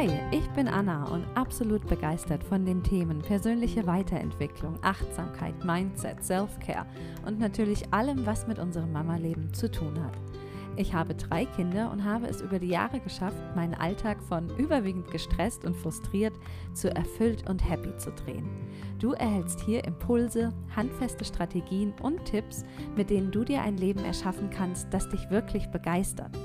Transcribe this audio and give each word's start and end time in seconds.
Hi, 0.00 0.08
ich 0.30 0.48
bin 0.52 0.66
Anna 0.66 1.04
und 1.08 1.26
absolut 1.34 1.86
begeistert 1.86 2.42
von 2.42 2.64
den 2.64 2.82
Themen 2.82 3.18
persönliche 3.18 3.86
Weiterentwicklung, 3.86 4.78
Achtsamkeit, 4.80 5.62
Mindset, 5.62 6.24
Self-Care 6.24 6.86
und 7.26 7.38
natürlich 7.38 7.92
allem, 7.92 8.24
was 8.24 8.46
mit 8.46 8.58
unserem 8.58 8.92
Mama-Leben 8.92 9.52
zu 9.52 9.70
tun 9.70 10.02
hat. 10.02 10.16
Ich 10.76 10.94
habe 10.94 11.14
drei 11.14 11.44
Kinder 11.44 11.92
und 11.92 12.02
habe 12.02 12.28
es 12.28 12.40
über 12.40 12.58
die 12.58 12.68
Jahre 12.68 12.98
geschafft, 13.00 13.36
meinen 13.54 13.74
Alltag 13.74 14.22
von 14.22 14.48
überwiegend 14.56 15.10
gestresst 15.10 15.66
und 15.66 15.76
frustriert 15.76 16.32
zu 16.72 16.88
erfüllt 16.96 17.46
und 17.50 17.58
happy 17.68 17.94
zu 17.98 18.10
drehen. 18.10 18.48
Du 18.98 19.12
erhältst 19.12 19.60
hier 19.60 19.84
Impulse, 19.84 20.54
handfeste 20.74 21.26
Strategien 21.26 21.92
und 22.00 22.24
Tipps, 22.24 22.64
mit 22.96 23.10
denen 23.10 23.30
du 23.30 23.44
dir 23.44 23.60
ein 23.60 23.76
Leben 23.76 24.02
erschaffen 24.02 24.48
kannst, 24.48 24.86
das 24.94 25.10
dich 25.10 25.28
wirklich 25.28 25.66
begeistert. 25.66 26.38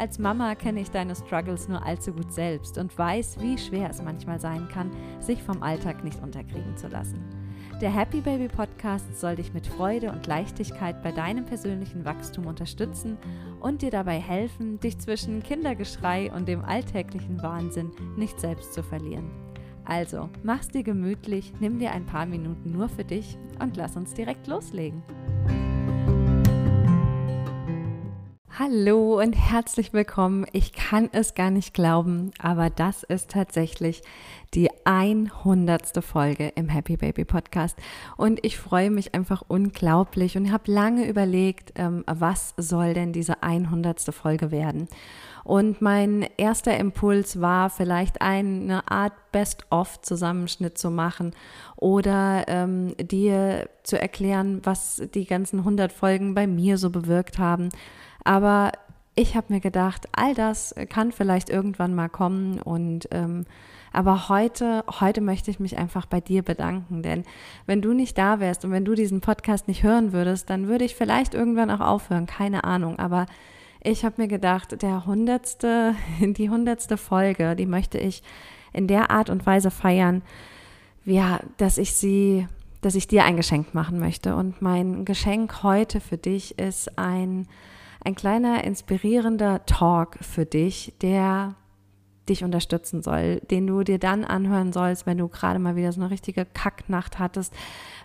Als 0.00 0.18
Mama 0.18 0.54
kenne 0.54 0.80
ich 0.80 0.90
deine 0.90 1.14
Struggles 1.14 1.68
nur 1.68 1.84
allzu 1.84 2.14
gut 2.14 2.32
selbst 2.32 2.78
und 2.78 2.96
weiß, 2.96 3.36
wie 3.40 3.58
schwer 3.58 3.90
es 3.90 4.00
manchmal 4.02 4.40
sein 4.40 4.66
kann, 4.72 4.90
sich 5.20 5.42
vom 5.42 5.62
Alltag 5.62 6.04
nicht 6.04 6.22
unterkriegen 6.22 6.74
zu 6.74 6.88
lassen. 6.88 7.22
Der 7.82 7.94
Happy 7.94 8.22
Baby 8.22 8.48
Podcast 8.48 9.20
soll 9.20 9.36
dich 9.36 9.52
mit 9.52 9.66
Freude 9.66 10.10
und 10.10 10.26
Leichtigkeit 10.26 11.02
bei 11.02 11.12
deinem 11.12 11.44
persönlichen 11.44 12.06
Wachstum 12.06 12.46
unterstützen 12.46 13.18
und 13.60 13.82
dir 13.82 13.90
dabei 13.90 14.18
helfen, 14.18 14.80
dich 14.80 14.98
zwischen 14.98 15.42
Kindergeschrei 15.42 16.32
und 16.32 16.48
dem 16.48 16.64
alltäglichen 16.64 17.42
Wahnsinn 17.42 17.90
nicht 18.16 18.40
selbst 18.40 18.72
zu 18.72 18.82
verlieren. 18.82 19.30
Also, 19.84 20.30
mach's 20.42 20.68
dir 20.68 20.82
gemütlich, 20.82 21.52
nimm 21.60 21.78
dir 21.78 21.92
ein 21.92 22.06
paar 22.06 22.24
Minuten 22.24 22.72
nur 22.72 22.88
für 22.88 23.04
dich 23.04 23.36
und 23.62 23.76
lass 23.76 23.96
uns 23.96 24.14
direkt 24.14 24.46
loslegen. 24.46 25.02
Hallo 28.62 29.18
und 29.18 29.32
herzlich 29.32 29.94
willkommen. 29.94 30.44
Ich 30.52 30.74
kann 30.74 31.08
es 31.12 31.32
gar 31.32 31.50
nicht 31.50 31.72
glauben, 31.72 32.30
aber 32.38 32.68
das 32.68 33.04
ist 33.04 33.30
tatsächlich 33.30 34.02
die 34.52 34.68
100. 34.84 36.04
Folge 36.04 36.52
im 36.56 36.68
Happy 36.68 36.98
Baby 36.98 37.24
Podcast. 37.24 37.78
Und 38.18 38.38
ich 38.44 38.58
freue 38.58 38.90
mich 38.90 39.14
einfach 39.14 39.42
unglaublich 39.48 40.36
und 40.36 40.52
habe 40.52 40.70
lange 40.70 41.08
überlegt, 41.08 41.72
ähm, 41.76 42.04
was 42.06 42.52
soll 42.58 42.92
denn 42.92 43.14
diese 43.14 43.42
100. 43.42 44.12
Folge 44.12 44.50
werden. 44.50 44.88
Und 45.42 45.80
mein 45.80 46.28
erster 46.36 46.76
Impuls 46.76 47.40
war 47.40 47.70
vielleicht 47.70 48.20
eine 48.20 48.90
Art 48.90 49.14
Best-of-Zusammenschnitt 49.32 50.76
zu 50.76 50.90
machen 50.90 51.32
oder 51.76 52.44
ähm, 52.46 52.94
dir 52.98 53.70
zu 53.84 53.98
erklären, 53.98 54.60
was 54.64 55.02
die 55.14 55.24
ganzen 55.24 55.60
100 55.60 55.92
Folgen 55.92 56.34
bei 56.34 56.46
mir 56.46 56.76
so 56.76 56.90
bewirkt 56.90 57.38
haben. 57.38 57.70
Aber 58.24 58.72
ich 59.14 59.36
habe 59.36 59.52
mir 59.52 59.60
gedacht, 59.60 60.08
all 60.12 60.34
das 60.34 60.74
kann 60.88 61.12
vielleicht 61.12 61.50
irgendwann 61.50 61.94
mal 61.94 62.08
kommen 62.08 62.60
und 62.60 63.08
ähm, 63.10 63.44
aber 63.92 64.28
heute, 64.28 64.84
heute 65.00 65.20
möchte 65.20 65.50
ich 65.50 65.58
mich 65.58 65.76
einfach 65.76 66.06
bei 66.06 66.20
dir 66.20 66.42
bedanken, 66.42 67.02
denn 67.02 67.24
wenn 67.66 67.82
du 67.82 67.92
nicht 67.92 68.16
da 68.16 68.38
wärst 68.38 68.64
und 68.64 68.70
wenn 68.70 68.84
du 68.84 68.94
diesen 68.94 69.20
Podcast 69.20 69.66
nicht 69.66 69.82
hören 69.82 70.12
würdest, 70.12 70.48
dann 70.48 70.68
würde 70.68 70.84
ich 70.84 70.94
vielleicht 70.94 71.34
irgendwann 71.34 71.70
auch 71.70 71.80
aufhören, 71.80 72.26
keine 72.26 72.64
Ahnung. 72.64 72.98
Aber 73.00 73.26
ich 73.82 74.04
habe 74.04 74.22
mir 74.22 74.28
gedacht, 74.28 74.80
der 74.82 75.06
hundertste, 75.06 75.94
die 76.20 76.50
hundertste 76.50 76.96
Folge, 76.96 77.56
die 77.56 77.66
möchte 77.66 77.98
ich 77.98 78.22
in 78.72 78.86
der 78.86 79.10
Art 79.10 79.30
und 79.30 79.44
Weise 79.46 79.72
feiern, 79.72 80.22
ja, 81.04 81.40
dass 81.56 81.78
ich 81.78 81.94
sie, 81.94 82.46
dass 82.82 82.94
ich 82.94 83.08
dir 83.08 83.24
ein 83.24 83.36
Geschenk 83.36 83.74
machen 83.74 83.98
möchte. 83.98 84.36
Und 84.36 84.62
mein 84.62 85.04
Geschenk 85.04 85.64
heute 85.64 86.00
für 86.00 86.18
dich 86.18 86.58
ist 86.58 86.96
ein 86.96 87.48
ein 88.04 88.14
kleiner 88.14 88.64
inspirierender 88.64 89.66
Talk 89.66 90.18
für 90.22 90.46
dich, 90.46 90.94
der 91.02 91.54
dich 92.30 92.44
unterstützen 92.44 93.02
soll, 93.02 93.40
den 93.50 93.66
du 93.66 93.82
dir 93.82 93.98
dann 93.98 94.24
anhören 94.24 94.72
sollst, 94.72 95.04
wenn 95.04 95.18
du 95.18 95.28
gerade 95.28 95.58
mal 95.58 95.76
wieder 95.76 95.92
so 95.92 96.00
eine 96.00 96.10
richtige 96.10 96.46
Kacknacht 96.46 97.18
hattest, 97.18 97.52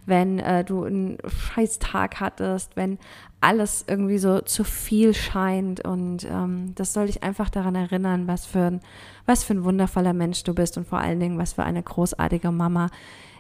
wenn 0.06 0.40
äh, 0.40 0.64
du 0.64 0.84
einen 0.84 1.18
scheiß 1.28 1.80
Tag 1.80 2.20
hattest, 2.20 2.76
wenn 2.76 2.98
alles 3.40 3.86
irgendwie 3.88 4.18
so 4.18 4.42
zu 4.42 4.64
viel 4.64 5.14
scheint. 5.14 5.86
Und 5.86 6.26
ähm, 6.26 6.74
das 6.76 6.94
soll 6.94 7.08
dich 7.08 7.24
einfach 7.24 7.50
daran 7.50 7.76
erinnern, 7.76 8.28
was 8.28 8.46
für 8.46 8.66
ein, 8.66 8.80
was 9.26 9.44
für 9.44 9.54
ein 9.54 9.64
wundervoller 9.64 10.14
Mensch 10.14 10.44
du 10.44 10.54
bist 10.54 10.78
und 10.78 10.88
vor 10.88 11.00
allen 11.00 11.20
Dingen, 11.20 11.38
was 11.38 11.54
für 11.54 11.64
eine 11.64 11.84
großartige 11.84 12.52
Mama 12.52 12.90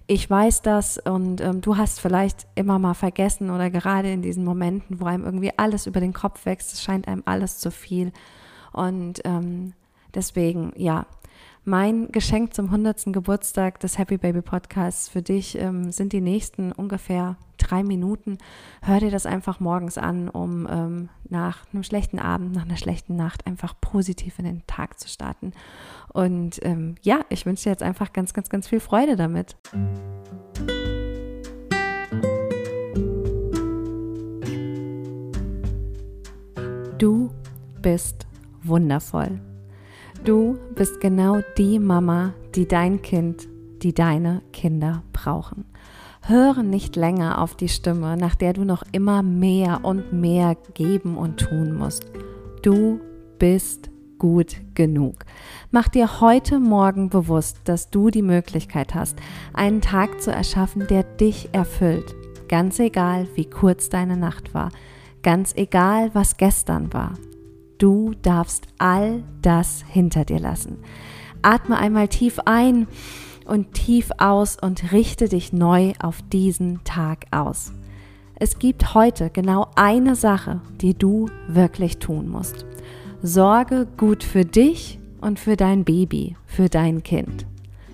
ich 0.07 0.29
weiß 0.29 0.61
das 0.61 0.97
und 0.99 1.41
ähm, 1.41 1.61
du 1.61 1.77
hast 1.77 1.99
vielleicht 1.99 2.45
immer 2.55 2.77
mal 2.77 2.93
vergessen 2.93 3.49
oder 3.49 3.69
gerade 3.69 4.11
in 4.11 4.21
diesen 4.21 4.43
Momenten, 4.43 4.99
wo 4.99 5.05
einem 5.05 5.25
irgendwie 5.25 5.51
alles 5.57 5.87
über 5.87 5.99
den 5.99 6.13
Kopf 6.13 6.45
wächst, 6.45 6.73
es 6.73 6.83
scheint 6.83 7.07
einem 7.07 7.23
alles 7.25 7.57
zu 7.57 7.71
viel. 7.71 8.11
Und 8.71 9.21
ähm, 9.25 9.73
deswegen, 10.13 10.73
ja, 10.75 11.07
mein 11.65 12.11
Geschenk 12.11 12.53
zum 12.53 12.67
100. 12.67 13.05
Geburtstag 13.11 13.79
des 13.79 13.97
Happy 13.97 14.17
Baby 14.17 14.43
Podcasts 14.43 15.09
für 15.09 15.23
dich 15.23 15.57
ähm, 15.57 15.91
sind 15.91 16.13
die 16.13 16.21
nächsten 16.21 16.71
ungefähr 16.71 17.37
drei 17.57 17.83
Minuten. 17.83 18.37
Hör 18.83 18.99
dir 18.99 19.09
das 19.09 19.25
einfach 19.25 19.59
morgens 19.59 19.97
an, 19.97 20.29
um 20.29 20.67
ähm, 20.69 21.09
nach 21.27 21.65
einem 21.73 21.81
schlechten 21.81 22.19
Abend, 22.19 22.53
nach 22.53 22.65
einer 22.65 22.77
schlechten 22.77 23.15
Nacht 23.15 23.47
einfach 23.47 23.73
positiv 23.81 24.37
in 24.37 24.45
den 24.45 24.67
Tag 24.67 24.99
zu 24.99 25.09
starten. 25.09 25.53
Und 26.13 26.63
ähm, 26.63 26.95
ja, 27.01 27.21
ich 27.29 27.47
wünsche 27.47 27.63
dir 27.63 27.71
jetzt 27.71 27.83
einfach 27.83 28.13
ganz, 28.13 28.33
ganz, 28.33 28.49
ganz 28.49 28.67
viel 28.67 28.79
Freude 28.79 29.15
damit. 29.15 29.57
Du 36.99 37.31
bist 37.81 38.27
wundervoll. 38.63 39.41
Du 40.25 40.57
bist 40.73 41.01
genau 41.01 41.41
die 41.55 41.77
Mama, 41.77 42.33
die 42.55 42.67
dein 42.67 43.03
Kind, 43.03 43.47
die 43.83 43.93
deine 43.93 44.41
Kinder 44.53 45.03
brauchen. 45.13 45.65
Höre 46.23 46.63
nicht 46.63 46.95
länger 46.95 47.39
auf 47.39 47.53
die 47.55 47.69
Stimme, 47.69 48.17
nach 48.17 48.33
der 48.33 48.53
du 48.53 48.65
noch 48.65 48.81
immer 48.91 49.21
mehr 49.21 49.81
und 49.83 50.13
mehr 50.13 50.57
geben 50.73 51.15
und 51.15 51.41
tun 51.41 51.75
musst. 51.75 52.07
Du 52.63 52.99
bist 53.37 53.91
gut 54.17 54.55
genug. 54.73 55.25
Mach 55.69 55.89
dir 55.89 56.21
heute 56.21 56.57
Morgen 56.57 57.09
bewusst, 57.09 57.59
dass 57.65 57.91
du 57.91 58.09
die 58.09 58.23
Möglichkeit 58.23 58.95
hast, 58.95 59.19
einen 59.53 59.81
Tag 59.81 60.23
zu 60.23 60.31
erschaffen, 60.31 60.87
der 60.87 61.03
dich 61.03 61.49
erfüllt. 61.51 62.15
Ganz 62.49 62.79
egal, 62.79 63.27
wie 63.35 63.45
kurz 63.45 63.89
deine 63.89 64.17
Nacht 64.17 64.55
war. 64.55 64.71
Ganz 65.21 65.53
egal, 65.55 66.09
was 66.13 66.37
gestern 66.37 66.91
war. 66.93 67.13
Du 67.77 68.13
darfst 68.21 68.67
all 68.77 69.23
das 69.41 69.83
hinter 69.87 70.25
dir 70.25 70.39
lassen. 70.39 70.77
Atme 71.41 71.77
einmal 71.77 72.07
tief 72.07 72.39
ein 72.45 72.87
und 73.45 73.73
tief 73.73 74.09
aus 74.17 74.57
und 74.59 74.91
richte 74.91 75.29
dich 75.29 75.53
neu 75.53 75.93
auf 75.99 76.21
diesen 76.31 76.83
Tag 76.83 77.25
aus. 77.31 77.73
Es 78.37 78.59
gibt 78.59 78.93
heute 78.93 79.29
genau 79.29 79.67
eine 79.75 80.15
Sache, 80.15 80.61
die 80.81 80.93
du 80.93 81.29
wirklich 81.47 81.99
tun 81.99 82.27
musst. 82.27 82.65
Sorge 83.21 83.87
gut 83.97 84.23
für 84.23 84.43
dich 84.43 84.99
und 85.21 85.39
für 85.39 85.55
dein 85.55 85.83
Baby, 85.83 86.35
für 86.45 86.69
dein 86.69 87.03
Kind. 87.03 87.45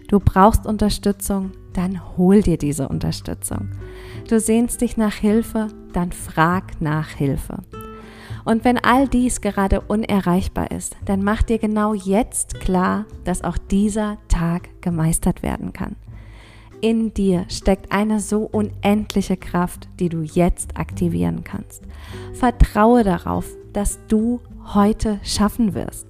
Du 0.07 0.19
brauchst 0.19 0.65
Unterstützung, 0.65 1.51
dann 1.73 2.17
hol 2.17 2.41
dir 2.41 2.57
diese 2.57 2.89
Unterstützung. 2.89 3.69
Du 4.27 4.39
sehnst 4.39 4.81
dich 4.81 4.97
nach 4.97 5.13
Hilfe, 5.13 5.67
dann 5.93 6.11
frag 6.11 6.81
nach 6.81 7.09
Hilfe. 7.09 7.59
Und 8.45 8.65
wenn 8.65 8.77
all 8.77 9.07
dies 9.07 9.41
gerade 9.41 9.81
unerreichbar 9.81 10.71
ist, 10.71 10.95
dann 11.05 11.23
mach 11.23 11.43
dir 11.43 11.59
genau 11.59 11.93
jetzt 11.93 12.59
klar, 12.59 13.05
dass 13.23 13.43
auch 13.43 13.57
dieser 13.57 14.17
Tag 14.27 14.69
gemeistert 14.81 15.43
werden 15.43 15.73
kann. 15.73 15.95
In 16.81 17.13
dir 17.13 17.45
steckt 17.47 17.91
eine 17.91 18.19
so 18.19 18.41
unendliche 18.41 19.37
Kraft, 19.37 19.87
die 19.99 20.09
du 20.09 20.23
jetzt 20.23 20.77
aktivieren 20.77 21.43
kannst. 21.43 21.83
Vertraue 22.33 23.03
darauf, 23.03 23.45
dass 23.71 23.99
du 24.07 24.39
heute 24.73 25.19
schaffen 25.23 25.75
wirst. 25.75 26.07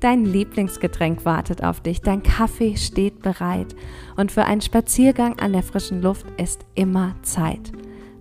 Dein 0.00 0.24
Lieblingsgetränk 0.24 1.24
wartet 1.24 1.62
auf 1.62 1.80
dich, 1.80 2.02
dein 2.02 2.22
Kaffee 2.22 2.76
steht 2.76 3.22
bereit 3.22 3.74
und 4.16 4.32
für 4.32 4.44
einen 4.44 4.60
Spaziergang 4.60 5.38
an 5.38 5.52
der 5.52 5.62
frischen 5.62 6.02
Luft 6.02 6.26
ist 6.38 6.66
immer 6.74 7.14
Zeit. 7.22 7.72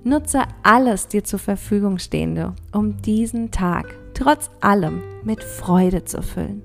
Nutze 0.03 0.43
alles 0.63 1.07
dir 1.07 1.23
zur 1.23 1.37
Verfügung 1.37 1.99
Stehende, 1.99 2.53
um 2.71 3.01
diesen 3.03 3.51
Tag 3.51 3.95
trotz 4.15 4.49
allem 4.59 5.03
mit 5.23 5.43
Freude 5.43 6.05
zu 6.05 6.23
füllen. 6.23 6.63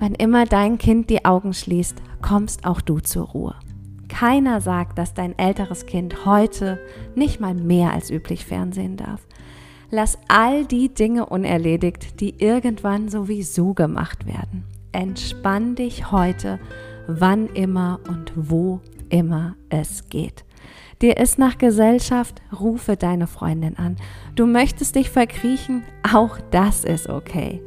Wann 0.00 0.14
immer 0.14 0.44
dein 0.44 0.78
Kind 0.78 1.10
die 1.10 1.24
Augen 1.24 1.52
schließt, 1.54 1.96
kommst 2.20 2.64
auch 2.64 2.80
du 2.80 2.98
zur 2.98 3.28
Ruhe. 3.28 3.54
Keiner 4.08 4.60
sagt, 4.60 4.98
dass 4.98 5.14
dein 5.14 5.38
älteres 5.38 5.86
Kind 5.86 6.24
heute 6.24 6.80
nicht 7.14 7.40
mal 7.40 7.54
mehr 7.54 7.92
als 7.92 8.10
üblich 8.10 8.44
fernsehen 8.44 8.96
darf. 8.96 9.26
Lass 9.90 10.18
all 10.28 10.64
die 10.64 10.92
Dinge 10.92 11.26
unerledigt, 11.26 12.20
die 12.20 12.34
irgendwann 12.38 13.08
sowieso 13.08 13.74
gemacht 13.74 14.26
werden. 14.26 14.64
Entspann 14.92 15.76
dich 15.76 16.10
heute, 16.10 16.58
wann 17.06 17.46
immer 17.48 18.00
und 18.08 18.32
wo 18.34 18.80
immer 19.08 19.54
es 19.68 20.08
geht. 20.08 20.44
Dir 21.00 21.16
ist 21.16 21.38
nach 21.38 21.58
Gesellschaft, 21.58 22.42
rufe 22.58 22.96
deine 22.96 23.26
Freundin 23.26 23.76
an. 23.76 23.96
Du 24.34 24.46
möchtest 24.46 24.96
dich 24.96 25.10
verkriechen, 25.10 25.84
auch 26.12 26.38
das 26.50 26.84
ist 26.84 27.08
okay. 27.08 27.62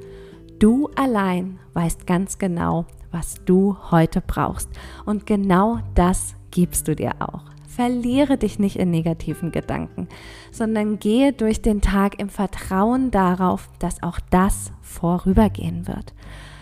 Du 0.60 0.90
allein 0.96 1.60
weißt 1.74 2.06
ganz 2.06 2.38
genau, 2.38 2.86
was 3.12 3.36
du 3.46 3.78
heute 3.90 4.22
brauchst. 4.22 4.70
Und 5.06 5.26
genau 5.26 5.80
das 5.96 6.36
gibst 6.52 6.88
du 6.88 6.96
dir 6.96 7.14
auch. 7.20 7.44
Verliere 7.68 8.38
dich 8.38 8.60
nicht 8.60 8.76
in 8.76 8.92
negativen 8.92 9.52
Gedanken, 9.52 10.10
sondern 10.52 11.00
gehe 11.00 11.32
durch 11.32 11.62
den 11.62 11.80
Tag 11.80 12.20
im 12.20 12.28
Vertrauen 12.28 13.12
darauf, 13.12 13.70
dass 13.80 14.04
auch 14.04 14.20
das 14.30 14.74
vorübergehen 14.82 15.88
wird. 15.88 16.14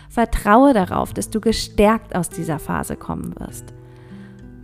Vertraue 0.08 0.72
darauf, 0.72 1.12
dass 1.12 1.28
du 1.28 1.40
gestärkt 1.40 2.14
aus 2.14 2.28
dieser 2.28 2.60
Phase 2.60 2.96
kommen 2.96 3.34
wirst. 3.38 3.74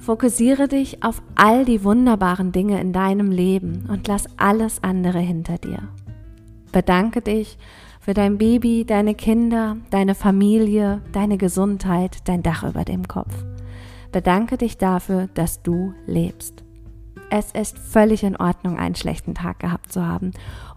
Fokussiere 0.07 0.69
dich 0.69 1.03
auf 1.03 1.21
all 1.35 1.65
die 1.65 1.83
wunderbaren 1.83 2.53
Dinge 2.53 2.81
in 2.81 2.93
deinem 2.93 3.33
Leben 3.33 3.87
und 3.91 4.07
lass 4.07 4.27
alles 4.37 4.85
andere 4.85 5.19
hinter 5.19 5.59
dir. 5.59 5.89
Bedanke 6.71 7.23
dich 7.23 7.59
für 7.99 8.15
dein 8.15 8.39
Baby, 8.39 8.85
deine 8.87 9.17
Kinder, 9.17 9.79
deine 9.91 10.15
Familie, 10.15 11.03
deine 11.11 11.39
Gesundheit, 11.39 12.19
dein 12.29 12.45
Dach 12.45 12.63
über 12.63 12.85
dem 12.85 13.09
Kopf. 13.09 13.35
Bedanke 14.13 14.57
dich 14.59 14.79
dafür, 14.79 15.27
dass 15.35 15.65
du 15.65 15.93
lebst. 16.07 16.63
Es 17.29 17.51
ist 17.51 17.77
völlig 17.77 18.23
in 18.23 18.37
Ordnung, 18.37 18.79
einen 18.79 18.95
schlechten 18.95 19.35
Tag 19.35 19.59
gehabt 19.59 19.91
zu 19.91 20.07
haben 20.07 20.31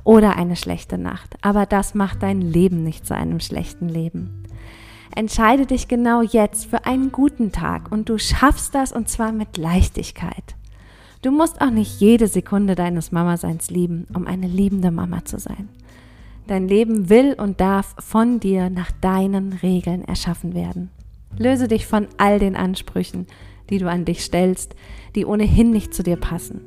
oder 0.04 0.38
eine 0.38 0.56
schlechte 0.56 0.98
Nacht, 0.98 1.36
aber 1.44 1.68
das 1.68 1.94
macht 1.94 2.24
dein 2.24 2.42
Leben 2.42 2.84
nicht 2.84 3.06
zu 3.06 3.14
einem 3.14 3.40
schlechten 3.42 3.90
Leben. 3.90 4.42
Entscheide 5.20 5.66
dich 5.66 5.90
genau 5.90 6.22
jetzt 6.22 6.68
für 6.68 6.86
einen 6.86 7.12
guten 7.12 7.52
Tag 7.52 7.92
und 7.92 8.08
du 8.08 8.18
schaffst 8.18 8.74
das 8.74 8.94
und 8.94 9.10
zwar 9.10 9.34
mit 9.34 9.58
Leichtigkeit. 9.58 10.56
Du 11.22 11.30
musst 11.30 11.60
auch 11.60 11.72
nicht 11.72 12.00
jede 12.00 12.28
Sekunde 12.28 12.74
deines 12.74 13.12
Mamaseins 13.12 13.70
lieben, 13.70 14.08
um 14.16 14.26
eine 14.28 14.48
liebende 14.48 14.92
Mama 14.92 15.26
zu 15.26 15.38
sein. 15.38 15.68
Dein 16.48 16.70
Leben 16.70 17.10
will 17.10 17.36
und 17.38 17.60
darf 17.60 17.96
von 18.00 18.40
dir 18.40 18.70
nach 18.70 18.92
deinen 19.02 19.52
Regeln 19.52 20.06
erschaffen 20.06 20.54
werden. 20.54 20.90
Löse 21.38 21.68
dich 21.68 21.86
von 21.86 22.08
all 22.18 22.40
den 22.40 22.56
Ansprüchen, 22.56 23.28
die 23.70 23.78
du 23.78 23.90
an 23.90 24.06
dich 24.06 24.24
stellst, 24.24 24.74
die 25.16 25.26
ohnehin 25.26 25.72
nicht 25.72 25.94
zu 25.94 26.02
dir 26.02 26.16
passen. 26.16 26.62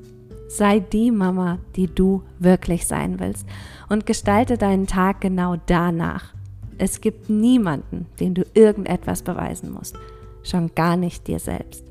Sei 0.49 0.79
die 0.79 1.11
Mama, 1.11 1.59
die 1.75 1.87
du 1.87 2.23
wirklich 2.39 2.87
sein 2.87 3.19
willst 3.19 3.47
und 3.89 4.05
gestalte 4.05 4.59
deinen 4.59 4.87
Tag 4.87 5.23
genau 5.23 5.57
danach. 5.65 6.35
Es 6.79 7.01
gibt 7.01 7.29
niemanden, 7.31 8.07
dem 8.21 8.35
du 8.35 8.45
irgendetwas 8.55 9.23
beweisen 9.23 9.71
musst, 9.71 9.97
schon 10.43 10.75
gar 10.75 10.97
nicht 10.97 11.27
dir 11.27 11.39
selbst. 11.39 11.85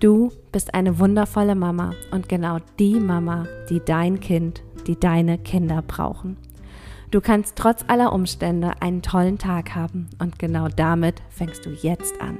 Du 0.00 0.30
bist 0.52 0.74
eine 0.74 0.98
wundervolle 0.98 1.54
Mama 1.54 1.92
und 2.12 2.28
genau 2.28 2.58
die 2.78 3.00
Mama, 3.00 3.46
die 3.68 3.80
dein 3.84 4.20
Kind, 4.20 4.62
die 4.86 4.98
deine 4.98 5.38
Kinder 5.38 5.82
brauchen. 5.82 6.36
Du 7.10 7.20
kannst 7.20 7.56
trotz 7.56 7.84
aller 7.88 8.12
Umstände 8.12 8.72
einen 8.80 9.02
tollen 9.02 9.38
Tag 9.38 9.74
haben 9.74 10.08
und 10.20 10.38
genau 10.38 10.68
damit 10.68 11.22
fängst 11.30 11.64
du 11.64 11.70
jetzt 11.70 12.20
an. 12.20 12.38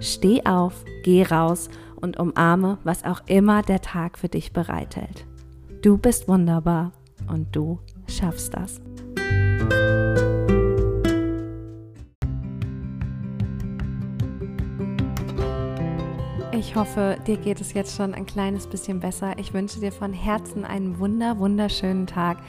Steh 0.00 0.44
auf, 0.44 0.84
geh 1.04 1.22
raus 1.22 1.70
und 1.96 2.18
umarme, 2.18 2.78
was 2.84 3.04
auch 3.04 3.20
immer 3.26 3.62
der 3.62 3.80
Tag 3.80 4.18
für 4.18 4.28
dich 4.28 4.52
bereithält. 4.52 5.24
Du 5.82 5.96
bist 5.96 6.28
wunderbar 6.28 6.92
und 7.28 7.54
du 7.54 7.78
schaffst 8.08 8.54
das. 8.54 8.80
Ich 16.68 16.76
hoffe, 16.76 17.16
dir 17.26 17.38
geht 17.38 17.62
es 17.62 17.72
jetzt 17.72 17.96
schon 17.96 18.12
ein 18.12 18.26
kleines 18.26 18.66
bisschen 18.66 19.00
besser. 19.00 19.38
Ich 19.38 19.54
wünsche 19.54 19.80
dir 19.80 19.90
von 19.90 20.12
Herzen 20.12 20.66
einen 20.66 20.98
wunder, 20.98 21.38
wunderschönen 21.38 22.06
Tag 22.06 22.42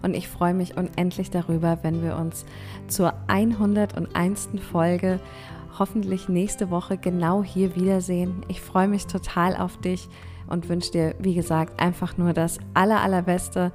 und 0.00 0.14
ich 0.14 0.28
freue 0.28 0.54
mich 0.54 0.78
unendlich 0.78 1.30
darüber, 1.30 1.80
wenn 1.82 2.02
wir 2.02 2.16
uns 2.16 2.46
zur 2.88 3.12
101. 3.26 4.48
Folge 4.72 5.20
hoffentlich 5.78 6.26
nächste 6.30 6.70
Woche 6.70 6.96
genau 6.96 7.42
hier 7.42 7.76
wiedersehen. 7.76 8.46
Ich 8.48 8.62
freue 8.62 8.88
mich 8.88 9.08
total 9.08 9.54
auf 9.54 9.76
dich 9.76 10.08
und 10.48 10.70
wünsche 10.70 10.92
dir, 10.92 11.14
wie 11.18 11.34
gesagt, 11.34 11.78
einfach 11.78 12.16
nur 12.16 12.32
das 12.32 12.58
aller, 12.72 13.02
allerbeste. 13.02 13.72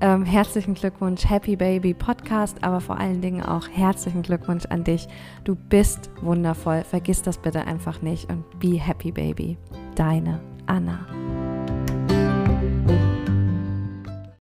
Ähm, 0.00 0.24
herzlichen 0.24 0.74
Glückwunsch, 0.74 1.28
Happy 1.28 1.56
Baby 1.56 1.94
Podcast, 1.94 2.62
aber 2.62 2.80
vor 2.80 2.98
allen 2.98 3.20
Dingen 3.20 3.42
auch 3.42 3.68
herzlichen 3.68 4.22
Glückwunsch 4.22 4.66
an 4.66 4.84
dich. 4.84 5.06
Du 5.44 5.54
bist 5.54 6.10
wundervoll. 6.20 6.84
Vergiss 6.84 7.22
das 7.22 7.38
bitte 7.38 7.66
einfach 7.66 8.02
nicht 8.02 8.30
und 8.30 8.44
be 8.58 8.78
happy, 8.78 9.12
Baby. 9.12 9.56
Deine 9.94 10.40
Anna. 10.66 11.23